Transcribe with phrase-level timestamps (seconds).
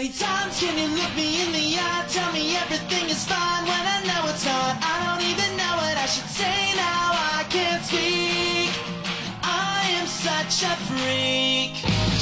[0.00, 2.04] many times can you look me in the eye?
[2.08, 4.72] Tell me everything is fine when I know it's not.
[4.80, 7.10] I don't even know what I should say now.
[7.36, 8.72] I can't speak.
[9.42, 11.74] I am such a freak.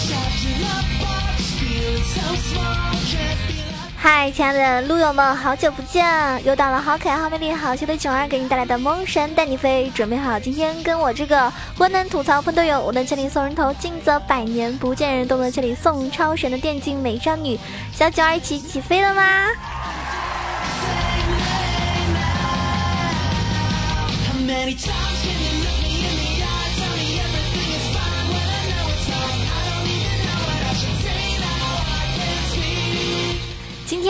[0.06, 3.67] Trapped in a box, feeling so small, can't feel.
[4.00, 6.06] 嗨，亲爱的路友们，好久不见！
[6.44, 17.58] 又到了好可爱、好美丽、好秀的囧儿给你带来的《梦神带你飞》，准备好今天跟我这个温暖吐槽喷队友，我能千里送人头，近则百年不见人，动能千里送超神的电竞美少女
[17.92, 19.22] 小囧儿一起起飞了吗？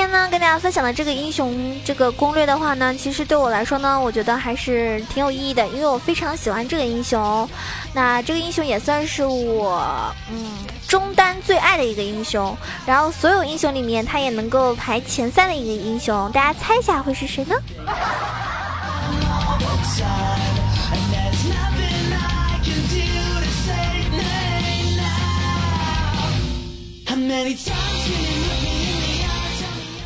[0.08, 1.54] 天呢，跟大家分享的这个英雄
[1.84, 7.46] 这个攻略的话呢，其实对我来说呢，我觉得还是挺有意义的，因为我非常喜欢这个英雄。
[7.92, 10.50] 那这个英雄也算是我嗯
[10.86, 16.30] 中单最爱的一个英雄，然后所有英雄里面，他也能够排前三的一个英雄。
[16.32, 17.54] 大家猜一下会是谁呢？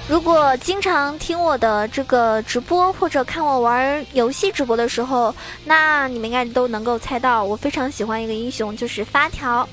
[0.08, 9.66] 如果经常听我的这个直播或者看我玩游戏直播的时候，那你们应该都能够猜到，我非常喜欢一个英雄，就是发条。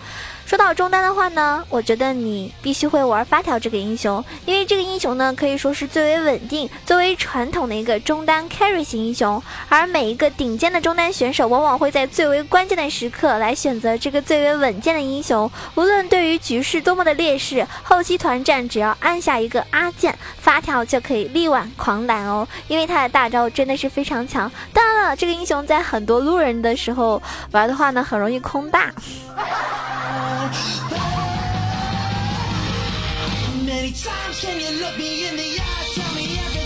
[0.49, 9.39] 说到中单的话呢，我觉得你必须会玩发条这个英雄，因为这个英雄呢可以说是最为稳定、最为传统的一个中单 carry 型英雄。
[9.67, 15.47] 而每一个顶尖的中单选手，往往会在最为关键的时刻来选择这个最为稳健的英雄。
[15.75, 22.47] 无论对于局势多么的劣势，后期团战只要按下一个阿键，发条就可以力挽狂澜哦。
[22.67, 24.51] 因为他的大招真的是非常强。
[24.73, 28.91] 当然了，这个英雄在很多路人的时候玩的话呢，很容易空大。
[33.65, 36.58] Many times can you look me in the eye, tell me everything.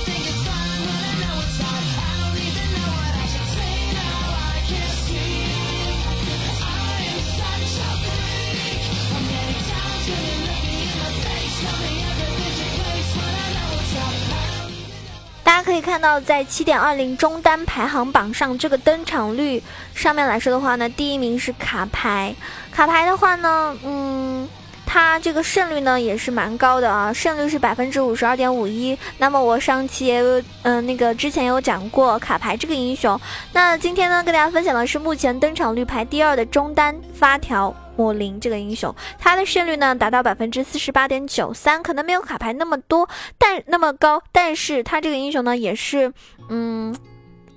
[15.63, 19.63] 可以看到，在七点二零中单排行榜上，这个登场率
[19.95, 22.35] 上面来说的话呢，第一名是卡牌。
[22.71, 24.49] 卡牌的话呢，嗯。
[24.85, 28.95] 它这个胜率呢也是蛮高的啊，胜率是百分之五十二点五一。
[29.17, 33.19] 那么我上期也有，嗯，那个之前有讲过卡牌这个英雄。
[33.53, 46.11] 那今天呢，跟大家分享的是目前登场率排第二的中单发条莫林这个英雄，他的胜率呢达到百分之四十八点九三，可能没有卡牌那么多，但那么高，但是他这个英雄呢也是，
[46.49, 46.95] 嗯。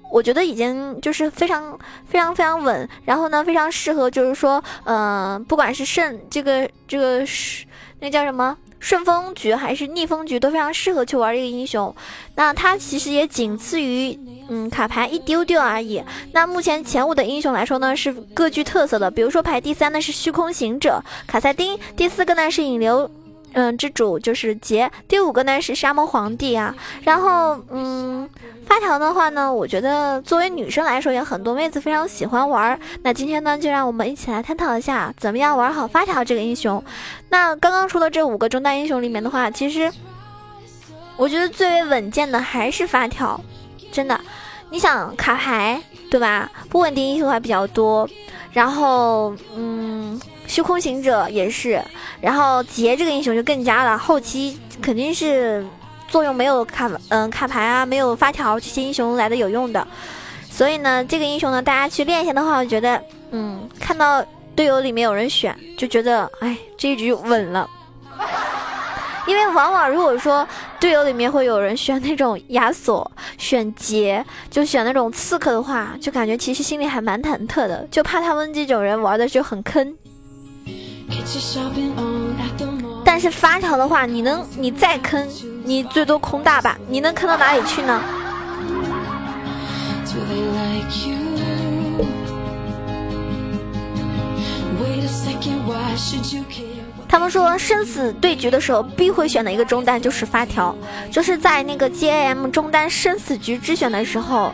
[0.08, 1.76] 我觉得已经就是非常
[2.06, 7.66] 非常非常稳，然后呢，非常适合，就是说，呃，不管是胜这个这个是
[7.98, 11.94] 那叫什么顺风局还是逆风局，都非常适合去玩这个英雄。
[12.34, 16.02] 那它其实也仅次于嗯卡牌一丢丢而已。
[16.32, 23.10] 那目前前五的英雄来说呢，是各具特色的，比如说排第三的是虚空行者卡塞丁，第四个呢是引流。
[23.56, 24.90] 嗯，之主就是杰。
[25.08, 26.76] 第五个呢是沙漠皇帝啊。
[27.04, 28.28] 然后，嗯，
[28.66, 32.78] 发条的话呢，我觉得作为女生来说，也很多妹子非常喜欢玩。
[33.02, 36.84] 那今天呢，就让我们一起来探讨一下，怎么样玩好发条这个英雄。
[37.30, 39.90] 那刚刚说的这五个中单英雄里面的话，其实
[41.16, 43.40] 我觉得最为稳健的还是发条。
[43.90, 44.20] 真的，
[44.68, 46.50] 你想卡牌对吧？
[46.68, 48.06] 不稳定英雄还比较多。
[48.52, 50.20] 然后，嗯。
[50.46, 51.82] 虚空行者也是，
[52.20, 55.64] 然后杰这个英雄就更加了，后期肯定是
[56.08, 59.86] 作用没有卡嗯卡牌啊，没有发条这些英雄来的有用的，
[60.50, 63.02] 所以呢，这个英雄呢，大家去练一下的话，我觉得
[63.32, 64.24] 嗯，看到
[64.54, 67.68] 队友里面有人选，就觉得哎，这一局稳了，
[69.26, 70.46] 因为往往如果说
[70.78, 79.94] 队友里面会有人选那种亚索，选杰，就选那种刺客的话，就感觉其实心里还蛮忐忑的，就怕他们这种人玩的就很坑。
[83.04, 85.26] 但是发条的话，你能你再坑，
[85.64, 86.76] 你最多空大吧？
[86.88, 88.02] 你能坑到哪里去呢？
[97.08, 100.76] 他们说生死对局的时候必会选的一个中单就是发条，
[101.10, 104.52] 就是在那个 GAM 中单生死局之选的时候，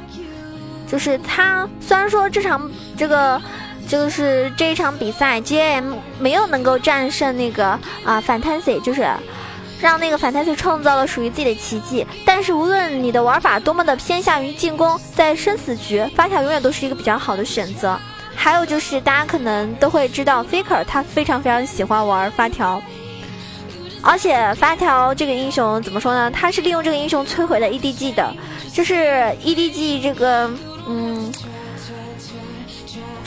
[0.87, 3.41] 就是他虽然说这场这个。
[3.93, 9.07] 就是这一场比赛，G M 没有能够战胜那个啊，Fantasy，就是
[9.83, 12.07] 让那个 Fantasy 创造了属于自己的奇迹。
[12.25, 17.99] 但是无论你的玩法多么的偏向于进攻，在生死局发条永远都是一个比较好的选择。
[18.35, 22.83] 还有就是大家可能都会知道，Faker 他非常非常喜欢玩发条。
[24.01, 26.31] 而且发条这个英雄怎么说呢？
[26.31, 28.35] 他是利用这个英雄摧毁了 EDG 的，
[28.73, 30.51] 就是 EDG 这个，
[30.89, 31.31] 嗯，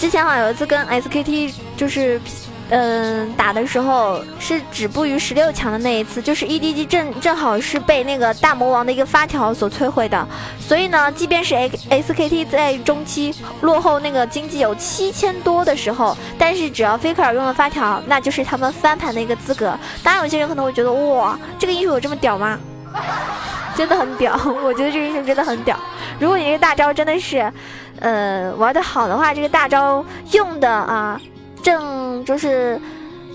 [0.06, 2.22] 之前好像有一次跟 SKT 就是。
[2.69, 10.28] 嗯，打的时候是止步于十六强的那一次，就是 EDG 正正好是被那个大魔王的一个发条所摧毁的，
[10.60, 13.31] 所以呢，即便是 SKT 在中期
[13.62, 19.78] 落后那个经济有七千多的时候，但是只要 Faker 用了发条，那就是他们翻盘的一个资格。
[20.01, 22.58] 当然，有些人可能会觉得，哇，这个英雄有这么屌吗？
[23.78, 25.80] 真的很屌，我觉得这个英雄真的很屌。
[26.19, 27.51] 如果你这个大招真的是，
[28.00, 31.19] 呃，玩的好的话，这个大招用的啊。
[31.63, 32.79] 正就是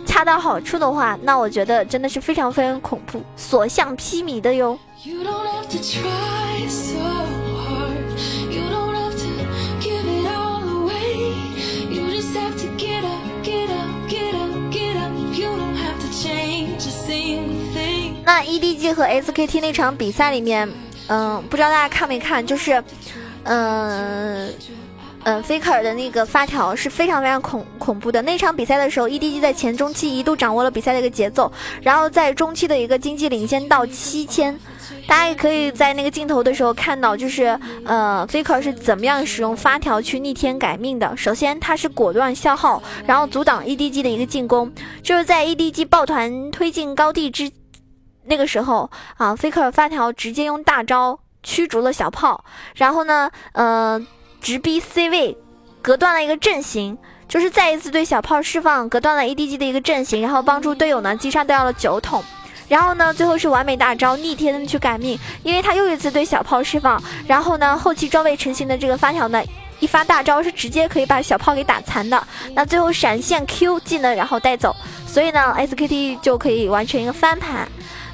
[0.06, 4.78] 恰到好处的话，那我觉得真的是非常非常恐怖，所向披靡的哟。
[18.24, 20.68] 那 EDG 和 SKT 那场比赛里面，
[21.10, 22.82] 嗯，不知道大家看没看，就是，
[23.44, 24.48] 嗯。
[25.24, 28.22] 嗯，Faker 的那个发条是非常非常恐恐怖的。
[28.22, 31.52] 那场比赛的时候，EDG 在前中期一度掌握了比赛的一个节奏，
[31.82, 34.58] 然后在中期的一个经济领先到七千。
[35.06, 37.54] 大家也可以在那个镜头的时候看到，就是
[37.84, 41.14] 呃，Faker 是怎么样使用发条去逆天改命的。
[41.18, 44.72] 首先，他是果断消耗，然后阻挡 EDG 的一个进攻。
[45.02, 47.50] 就是在 EDG 抱团推进高地之
[48.30, 52.42] 那个时候啊，Faker 发条直接用大招驱逐了小炮，
[52.76, 54.00] 然后呢，呃。
[54.42, 55.36] 直逼 C 位，
[55.82, 56.96] 隔断了一个阵型，
[57.28, 62.24] 就是再一次对小炮释放，隔断了 ADG 的一个阵型，然后帮助队友呢击杀掉了酒桶，
[62.66, 69.44] 然后呢最后是完美大招逆天去改命，因为他又一次对小炮释放，然后呢后期装备成型的这个发条呢
[69.78, 74.74] 一发大招是直接可以把小炮给打残的，那最后闪现 Q 技能然后带走，
[75.06, 77.68] 所以呢 SKT 就可以完成一个翻盘。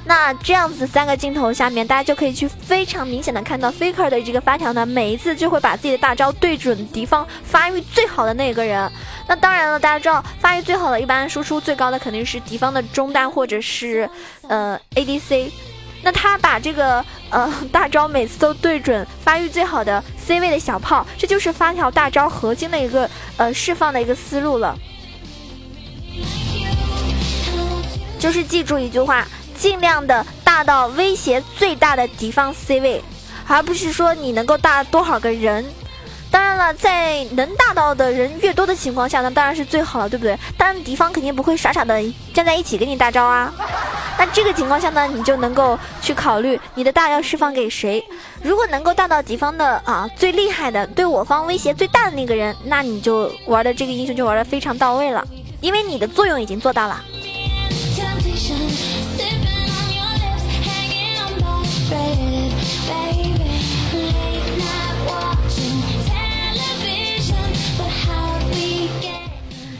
[0.07, 8.89] 那这样子三个镜头下面，大家就可以去非常明显的看到 Faker 的这个发条呢，每一次就会把自己的大招对准敌方发育最好的那个人。
[9.27, 14.09] 那当然了，大家知道发育最好的，一般输出最高的肯定是敌方的中单或者是
[14.47, 15.51] 呃 ADC。
[16.01, 24.73] 那他把这个呃大招每次都对准发育最好的 C 位的小炮，这就是发条大招核心的一个呃释放的一个思路了。
[28.17, 29.27] 就是记住一句话。
[29.57, 33.03] 尽量的大到威胁最大的敌方 C 位，
[33.47, 35.65] 而不是说你能够大多少个人。
[36.29, 40.37] 当然了，在能大到的人越多的情况下呢，当然是最好了，对不对？
[40.57, 42.01] 当然敌方肯定不会傻傻的
[42.33, 43.51] 站在一起给你大招啊。
[44.19, 48.03] 那这个情况下呢，你就能够去考虑你的大要释放给谁。
[48.43, 55.25] 如果能够大到敌方的啊最厉害的，对我方威胁最大的那个人，那你就玩的这个英雄就玩的非常到位了，
[55.61, 57.01] 因为你的作用已经做到了。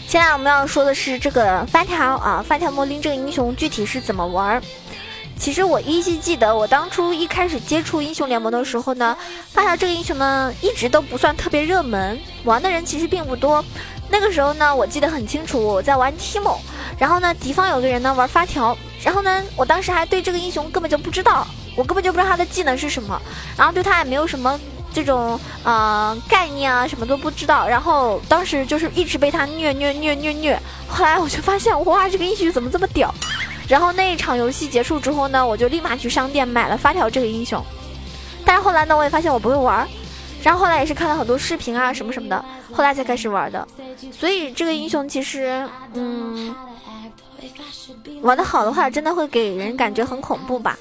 [0.08, 4.62] 现在我们要说的是这个发条啊，发条魔灵这个英雄具体是怎么玩？
[5.38, 9.18] 其实我依稀记得，我当初一开始接触英雄联盟的时候呢，
[9.52, 13.62] 发条这个英雄呢一直都不算特别热门，玩的人其实并不多。
[14.10, 16.58] 那个时候呢，我记得很清楚，我在玩 Timo，
[16.98, 21.46] 然后呢，敌方有个人呢玩发条，然后呢，我当时还对这个英雄根本就不知道，
[21.76, 23.22] 我根本就不知道他的技能是什么，
[23.58, 24.58] 然后对他也没有什么。
[24.98, 33.14] 这种呃概念啊，什么都不知道，然后当时就是一直被他虐虐虐虐虐，后来我就发现哇，这个英雄怎么这么屌？
[33.70, 37.64] 然后那一场游戏结束之后呢，我就立马去商店买了发条这个英雄，
[38.44, 39.88] 但是后来呢，我也发现我不会玩，
[40.42, 43.68] 然后后来也是看了很多视频啊什么什么的，后来才开始玩的。
[44.12, 45.64] 所以这个英雄其实，
[45.94, 46.56] 嗯，
[48.24, 50.76] 玩的好的话，真的会给人感觉很恐怖吧。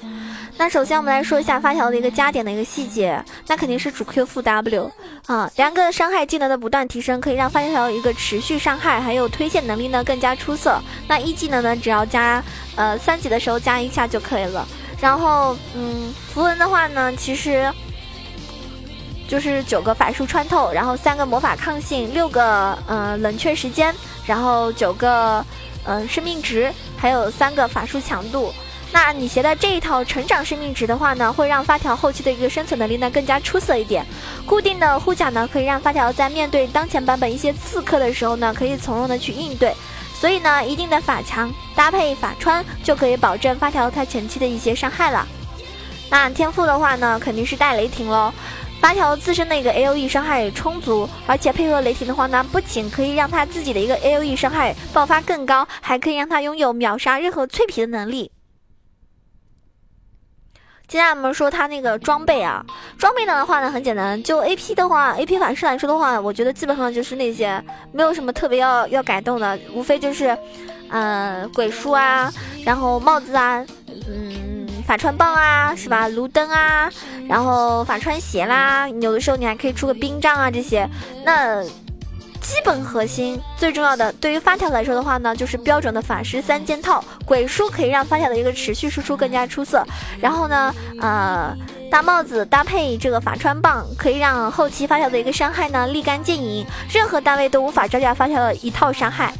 [0.59, 4.91] 那首先我们来说一下发条的一个加点的一个细节，那肯定是主 Q 负 W
[5.27, 10.81] 啊，两个伤害技能的不断提升，可以让发条一个持续伤害，还有推线能力呢更加出色。
[11.07, 12.43] 那一技能呢，只要加
[12.75, 14.67] 呃三级的时候加一下就可以了。
[14.99, 17.71] 然后嗯，符文的话呢，其实
[19.27, 23.93] 就是九个法术穿透，然后三个魔法抗性，六个嗯冷却时间，
[24.25, 25.45] 然后九个
[25.85, 28.51] 嗯生命值，还有三个法术强度。
[28.91, 34.05] 那你携带这一套成长生命值的话呢，会让发条后期的一个生存能力呢更加出色一点。
[34.45, 39.73] 固定的护甲呢，可以让发条在面对当前版本一些刺客的时候呢，可以从容的去应对。
[40.13, 45.27] 所以呢，一定的法强搭配法穿就可以保证发条它前期的一些伤害了。
[46.09, 48.33] 那天赋的话呢，肯定是带雷霆喽。
[48.79, 58.31] 发条自身的一个 A O E 伤害也充足，而且配合雷霆的话呢，不仅可以让他自己的一个 A O E 伤害爆发更高，还可以让他拥有秒杀任何脆皮的能力。
[60.87, 62.65] 接下来我们说他那个装备啊，
[62.97, 70.37] 装备呢的话呢很简单，就 A P 的话，A P 法师来说的话，我觉得基本上就是那些没有什么特别要要改动的，无非就是，
[70.89, 72.31] 呃，鬼书啊，
[72.63, 73.65] 然后帽子啊，
[74.07, 76.07] 嗯，法穿棒啊，是吧？
[76.07, 76.89] 卢灯啊，
[77.27, 80.89] 然后法穿鞋啦，有的时候你还可以出个冰杖啊这些，
[81.25, 81.61] 那。
[82.47, 87.03] 基本核心最重要的，对于发条来说的话呢，就是标准的法师三件套。
[87.25, 89.85] 鬼书可以让发条的一个持续输出更加出色。
[90.21, 91.53] 然后呢，呃，
[91.91, 99.33] 大帽子搭配这个法穿棒，可以让后期发条的一个伤害呢立竿见影，任何单位都无法招架发条的一套伤害。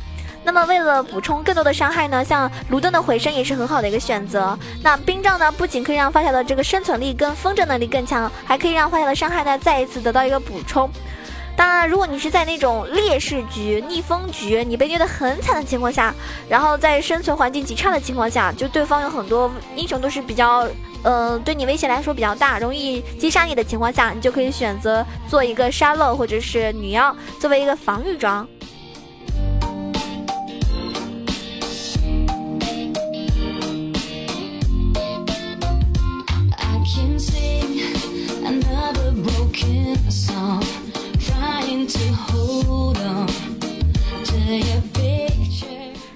[0.43, 4.59] 那么为了补充更多的伤害呢，像卢登的回声也是很好的一个选择。
[4.83, 10.89] 那冰杖呢，不仅可以让发条的这个生存力跟风筝能力更强，还可以让发条的伤害呢再一次得到一个补充。
[11.57, 16.13] 当然，如果你是在那种劣势局、逆风局，你被虐得很惨的情况下，
[16.47, 20.69] 然后在生存环境极差的情况下，就对方有很多英雄都是比较，
[21.01, 28.47] 嗯，对你威胁来说比较大，容易击杀你的情况下，你就可以选择做一个沙漏或者是女妖作为一个防御装。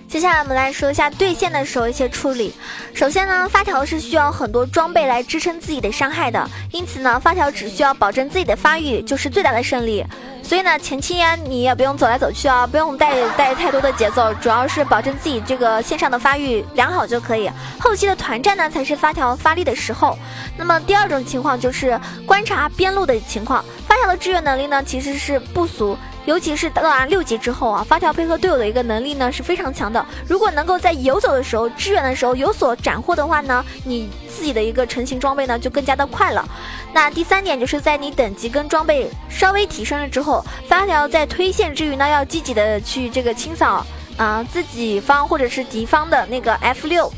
[0.07, 2.53] 接下来我们来说一下对线的时候一些处理。
[2.93, 10.05] 首先呢，发条是需要很多装备来支撑自己的伤害的，因此呢，发条只需要保证自己的发育就是最大的胜利。
[10.43, 17.49] 所以呢，前期呀你也不用走来走去啊，不用带带太多的节奏，主要是保证自己这个线上的发育良好就可以。
[17.79, 20.17] 后期的团战呢才是发条发力的时候。
[20.57, 23.63] 那么第二种情况就是观察边路的情况，
[24.01, 25.95] 发条的支援能力呢其实是不俗。
[26.25, 30.03] 尤其是到达六级之后啊，发条配合队友的一个能力呢是非常强的。
[30.27, 36.47] 如果能够在游走的时候、支援的时候有所斩获的话呢，你自己的一个成型装备呢就更加的快了。
[36.93, 47.11] 那第三点就是在你等级跟装备稍微提升了之后，发条在推线之余呢，要积极的去这个清扫啊自己方或者是敌方的那个 F 六，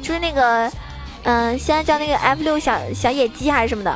[0.00, 0.70] 就是那个
[1.24, 3.94] 嗯，现在叫那个 F 六小小野鸡还是什么的，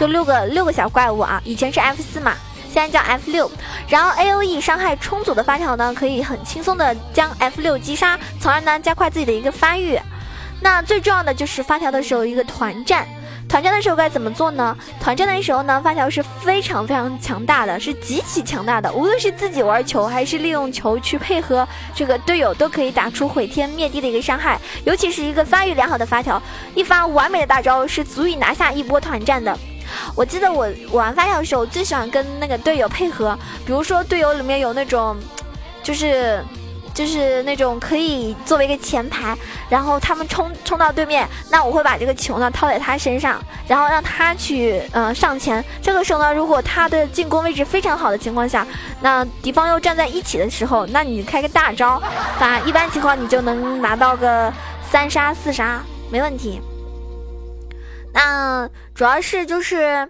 [0.00, 2.34] 就六个六个小怪物啊，以前是 F 四嘛。
[2.72, 3.50] 现在叫 F 六，
[3.86, 10.00] 然后 A O E 伤害充足的发条呢，可以很轻松的将 F 六击杀，从而呢加快自己的一个发育。
[10.62, 13.06] 那最重要的就是发条的时候一个团战，
[13.48, 14.74] 团战的时候该怎么做呢？
[15.00, 24.58] 团战的时候呢，发条是非常非常强大的，是极其强大的，无论是自己玩球还是利用球去配合这个队友，都可以打出毁天灭地的一个伤害。
[24.84, 26.40] 尤其是一个发育良好的发条，
[26.74, 29.58] 一发完美的大招是足以拿下一波团战的。
[30.14, 33.38] 我记得我玩发条的时候，我最喜欢跟那个队友配合。
[33.64, 35.16] 比如说队友里面有那种，
[35.82, 36.42] 就是，
[36.92, 39.36] 就是那种可以作为一个前排，
[39.68, 45.64] 然后他们冲冲到对面，那我会把这个球呢套在他身上，然后让他去嗯上前。
[45.80, 48.66] 这个时候呢，如果他的进攻位置非常好的情况下，
[49.00, 52.02] 那敌方又站在一起的时候，那你开个大招，
[52.38, 54.52] 把一般情况你就能拿到个
[54.90, 56.60] 三杀四杀，没问题。
[58.12, 60.08] 那主要是就是，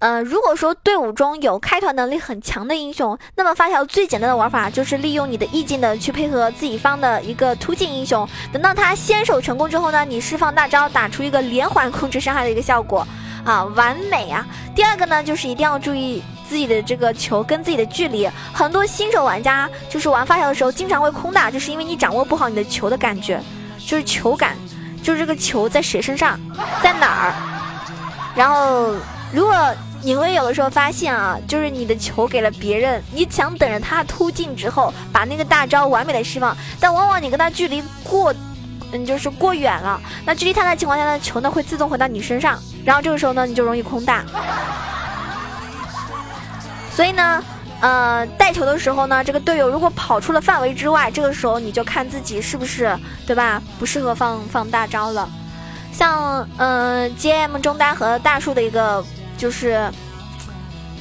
[0.00, 13.06] 呃，如果说队伍中有开团能力很强的英雄，那么发条最简单的玩法就是利用你的意境的去配合自己方的一个突进英雄，等到他先手成功之后呢，你释放大招，打出一个连环控制伤害的一个效果，
[13.44, 14.46] 啊，完美啊！
[14.74, 23.40] 第二个呢，就是一定要注意自己的这个球跟自己的距离，很多新手玩家就是玩发条的时候经常会空打，就是因为你掌握不好你的球的感觉，
[23.78, 24.56] 就是球感。
[25.08, 26.38] 就是这个球在谁身上，
[26.82, 27.32] 在哪儿？
[28.36, 28.94] 然后，
[29.32, 29.56] 如果
[30.02, 38.34] 你会有的时候发现啊，就是你的球给了别人，你想等着他突进之后把那个大招完美的释放，但往往你跟他距离过，
[38.92, 39.98] 嗯，就是过远了。
[40.26, 44.22] 那距离太大的情况下呢，球呢会自动回到你身上，然后这个时候呢，你就容易空大。
[46.94, 47.42] 所以呢。
[47.80, 53.62] 呃，带球的时候呢，这个队友如果跑出了范围之外，这个时候你就看自己是不是对吧？
[53.78, 55.28] 不适合放放大招了。
[55.92, 59.04] 像嗯，GM 中单和大树的一个
[59.36, 59.88] 就是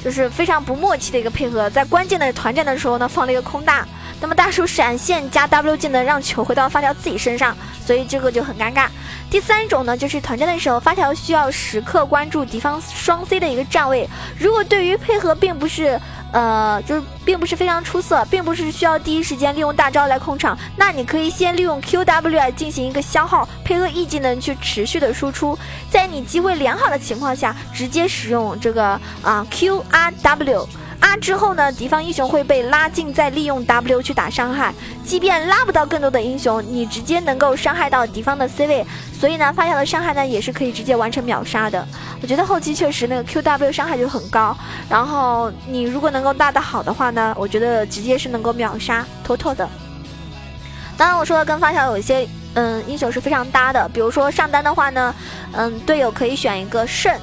[0.04, 3.84] 就是非常不默契的一个配合，在关键的团战的时候呢，放了一个空大，
[4.22, 8.88] 那么大树闪现加 W 技能让球回到发条自己身上，所以这个就很尴尬。
[9.32, 14.08] 第三种呢，就是团战的时候，发条需要时刻关注敌方双 C 的一个站位，
[14.38, 16.00] 如果对于配合并不是。
[16.34, 20.58] 呃，就是并不是非常出色，并不是需要第一时间利用大招来控场。
[20.76, 25.58] 那你可以先利用 Q W 来进行一个消耗，配合 E 技能去持续的输出。
[25.90, 30.68] 在你机会良好的情况下，直接使用这个啊 Q R W
[31.00, 34.74] 啊之后呢，敌方英雄会被拉近，再利用 W 去打伤害。
[35.04, 38.86] 即便拉不到更多的英雄，你直接能够伤害到敌方的 C 位，
[39.18, 41.88] 所以呢，发条的伤害呢也是可以直接完成秒杀的。
[42.22, 44.58] 我觉得后期确实那个 QW 伤害就很高，
[44.90, 49.70] 然后你如果能够拉得好的话呢，我觉得直接是能够秒杀妥妥的。
[50.98, 55.14] 当然我说的跟发条有一些嗯英雄是非常搭的，比如说上单的话呢，
[55.54, 57.20] 嗯队友可以选一个慎。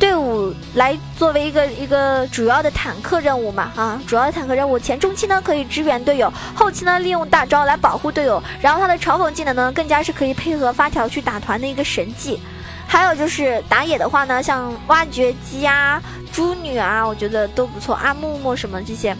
[0.00, 12.40] 队伍来作为一个一个主要的坦克任务嘛，啊，主要的坦克任务前中期呢可以支援队友，后期呢利用大招来保护队友，然后他的嘲讽技能呢更加是可以配合发条去打团的一个神技。
[12.88, 16.02] 还有就是打野的话呢，像挖掘机啊、
[16.32, 19.14] 猪女啊，我觉得都不错，阿木木什么这些，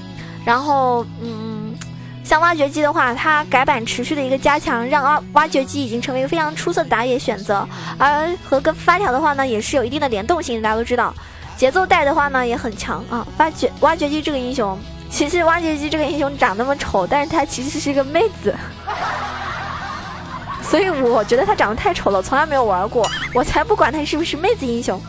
[0.44, 1.49] 然后嗯。
[2.22, 7.66] 像挖掘机的话，它改版持续的一个加强，让挖挖掘机已经成为一个非常出色的打野选择。
[7.98, 11.12] 而和跟发条的话呢，也是有一定的联动性，大家都知道。
[11.56, 13.26] 节奏带的话呢，也很强啊。
[13.36, 14.78] 发掘挖掘机这个英雄，
[15.10, 18.54] 其实挖掘机这个英雄长那么丑，但是他其实是一个妹子，
[20.62, 25.00] 所以我觉得他长得太丑了，从来没有玩过，我才不管他是不是妹子英雄。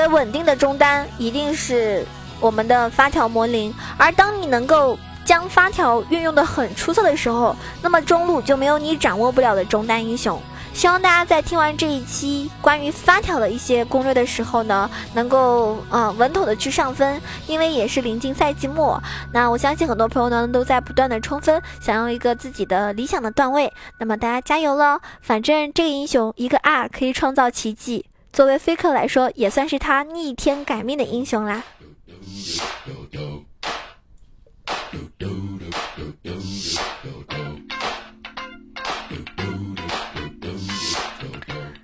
[0.00, 2.06] 为稳定的中单一定是
[2.40, 10.40] 我们的发条魔灵，而当你能够将发条运用的很出色的时候，那么中路就没有你掌握不了的中单英雄。
[10.72, 19.02] 希望大家在听完这一期关于发条的一些攻略的时候呢，能够啊稳妥的去上分，因为也是临近赛季末，
[19.32, 25.00] 那我相信很多朋友呢都在不断的冲分，想要一个自己的理想的段位，那么大家加油喽！
[25.20, 28.06] 反正这个英雄一个 R 可以创造奇迹。
[28.32, 31.62] 作为飞客来说，也算是他逆天改命的英雄啦。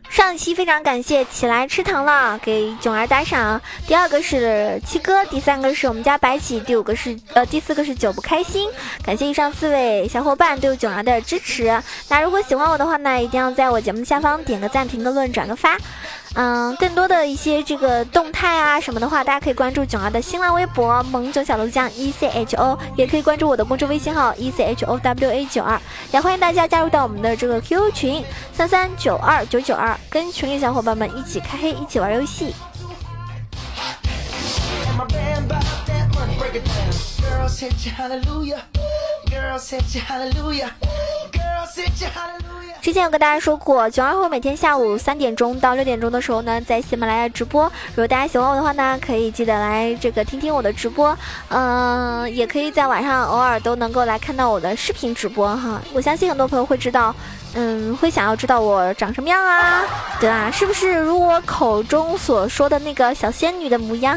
[0.09, 3.61] 上期非常感谢起来吃糖了，给囧儿打赏。
[3.87, 8.68] 第二个是七哥，第三个是我们家白起，第五个是呃，第四个是酒不开心。
[9.05, 11.81] 感谢以上四位小伙伴对囧儿的支持。
[12.09, 15.77] 那如果喜欢我的话呢，一定要在我节目下方点个赞、评个论、转个发。
[16.38, 25.81] 嗯，更多的一些这个动态啊什么的话，大家可以关注囧儿的新浪微博“萌囧小楼酱 E C H O”，也可以关注我的公众微信号 “E C H O W A 九二”，
[26.12, 28.22] 也欢迎大家加入到我们的这个 QQ 群
[28.53, 32.55] 三三九二九九二，跟群里小伙伴们一起开黑，一起玩游戏。
[42.81, 47.64] 之前有跟大家说过，九二后每天下午三点钟到六点钟的时候呢，在喜马拉雅直播。
[47.88, 51.16] 如果大家喜欢我的话呢，可以记得来这个听听我的直播。
[51.48, 55.83] 嗯，也可以在晚上偶尔都能够来看到我的视频直播哈。
[55.92, 57.12] 我相信很多朋友会知道，
[57.55, 59.83] 嗯，会想要知道我长什么样啊，
[60.20, 60.48] 对吧？
[60.52, 64.16] 是不是如我口中所说的那个小仙女的模样？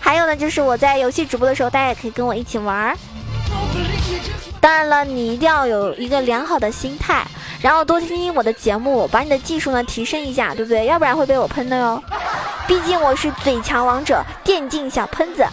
[0.00, 2.96] 还有呢，就是我在游戏直播的时候，大家也可以跟我一起玩。
[4.64, 7.22] 当然了，你一定要有一个良好的心态。
[7.60, 10.86] 然后多听听我的节目，把你的技术呢提升一下，对不对？
[10.86, 12.02] 要不然会被我喷的哟。
[12.66, 15.44] 毕竟我是嘴强王者，电竞小喷子。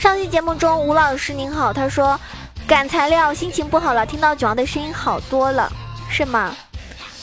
[0.00, 2.18] 上期节目中，吴老师您好，他说。
[2.66, 5.70] 赶材料，心情不好了，听到囧儿的声音好多了，
[6.08, 6.56] 是吗？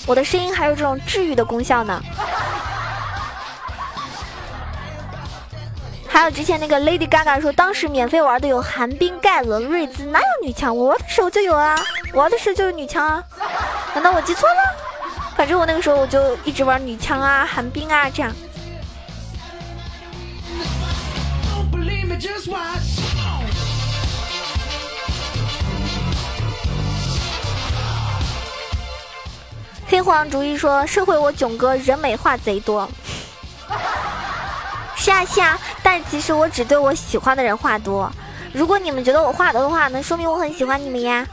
[0.06, 2.00] 我的声音还有这种治愈的功效呢。
[6.08, 10.76] 还有之前那个 Lady Gaga 说，当时免费玩的有寒冰盖伦、瑞兹，哪有女枪？
[10.76, 11.76] 我玩的时候就有啊，
[12.13, 13.24] 玩的时候就有女枪啊。
[13.96, 14.62] 难道我记错了？
[15.36, 18.32] 反正我那个时候我就一直玩女枪啊、寒冰啊这样。
[29.89, 32.89] 黑黄主义说：“社会我囧哥人美话贼多，
[34.95, 38.12] 是啊是啊，但其实我只对我喜欢的人话多。
[38.51, 41.25] 如果你们觉得我话多的话，那说明我很喜欢你们呀。”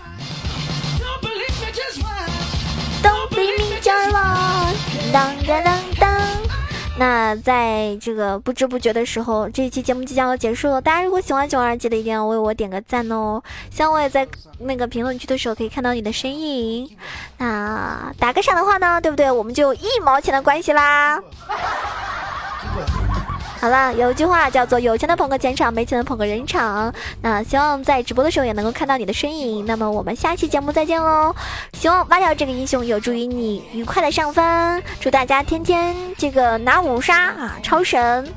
[3.02, 3.80] Don't be me,
[5.12, 6.13] 当当当当，
[6.96, 10.80] 那在这个不知不觉的时候，这一期节目即将要结束了。
[10.80, 13.42] 大家如果喜欢九儿，记得一定要为我点个赞哦。
[13.70, 14.26] 希望我也在
[14.60, 16.88] 那个评论区的时候可以看到你的身影。
[17.38, 19.28] 那打个赏的话呢，对不对？
[19.30, 21.20] 我们就一毛钱的关系啦。
[23.64, 26.92] 好了，有一句话叫做“有钱的捧个钱场，没钱的捧个人场”。
[27.22, 29.64] 那希望在直播的时候也能够看到你的身影。
[29.64, 31.34] 那么我们下期节目再见喽！
[31.72, 34.82] 希望挖掉这个英雄有助于你愉快的上分。
[35.00, 38.28] 祝大家天天这个拿五杀啊，超神！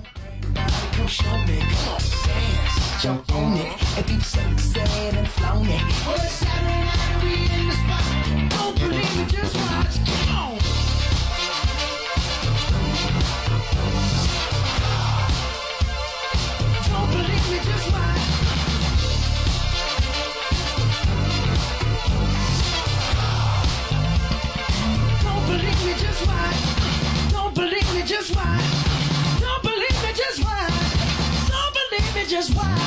[32.28, 32.87] just why.